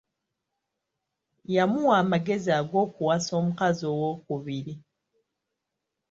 Yamuwa 1.55 1.93
amagezi 2.03 2.49
ag'okuwasa 2.59 3.31
omukazi 3.41 3.83
ow'okubiri. 3.93 4.73